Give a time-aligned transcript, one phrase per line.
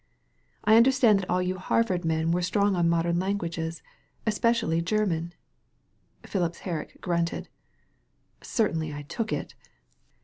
[0.63, 3.83] "I understood that all you Harvard men were strong on modem lan guages,
[4.25, 5.31] especially German."
[6.25, 7.49] Phipps Herrick grunted.
[8.41, 9.53] "Certainly I took it.